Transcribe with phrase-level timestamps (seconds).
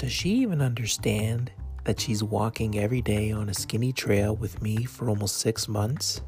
[0.00, 1.52] Does she even understand
[1.84, 6.22] that she's walking every day on a skinny trail with me for almost six months?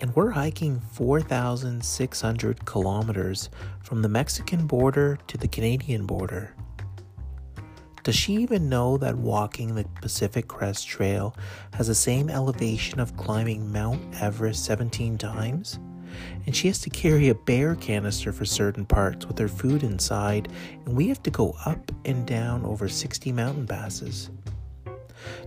[0.00, 3.50] And we're hiking 4,600 kilometers
[3.84, 6.54] from the Mexican border to the Canadian border.
[8.04, 11.36] Does she even know that walking the Pacific Crest Trail
[11.74, 15.78] has the same elevation of climbing Mount Everest 17 times?
[16.46, 20.48] And she has to carry a bear canister for certain parts with her food inside,
[20.84, 24.30] and we have to go up and down over 60 mountain passes.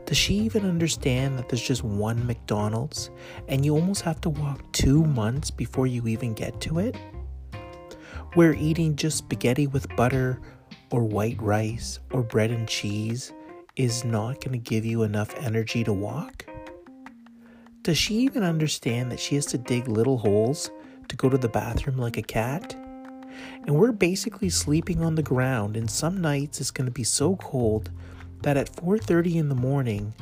[0.06, 3.10] Does she even understand that there's just one McDonald's
[3.48, 6.96] and you almost have to walk two months before you even get to it?
[8.34, 10.40] Where eating just spaghetti with butter
[10.90, 13.32] or white rice or bread and cheese
[13.76, 16.46] is not going to give you enough energy to walk?
[17.84, 20.70] Does she even understand that she has to dig little holes
[21.08, 22.76] to go to the bathroom like a cat?
[23.66, 27.38] And we're basically sleeping on the ground and some nights it's going to be so
[27.38, 27.90] cold
[28.44, 30.14] that at 4:30 in the morning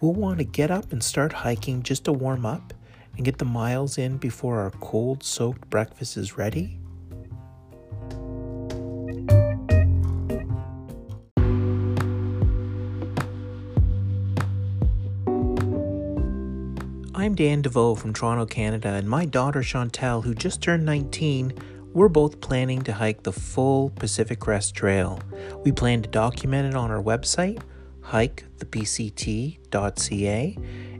[0.00, 2.72] we'll want to get up and start hiking just to warm up
[3.16, 6.78] and get the miles in before our cold soaked breakfast is ready?
[17.18, 21.52] I'm Dan DeVoe from Toronto, Canada, and my daughter Chantal, who just turned 19,
[21.92, 25.18] we're both planning to hike the full Pacific Crest Trail.
[25.64, 27.60] We plan to document it on our website,
[28.02, 30.58] hikethepct.ca,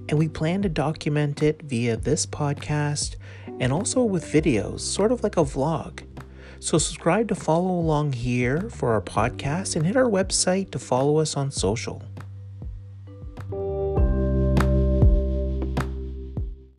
[0.08, 3.14] and we plan to document it via this podcast
[3.60, 6.02] and also with videos, sort of like a vlog.
[6.58, 11.18] So, subscribe to follow along here for our podcast and hit our website to follow
[11.18, 12.02] us on social.